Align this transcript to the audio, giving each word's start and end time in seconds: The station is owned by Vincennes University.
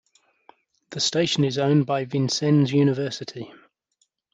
The 0.89 0.99
station 0.99 1.43
is 1.43 1.59
owned 1.59 1.85
by 1.85 2.05
Vincennes 2.05 2.71
University. 2.73 3.53